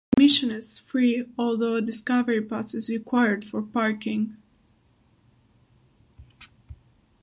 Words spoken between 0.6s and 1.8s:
free, although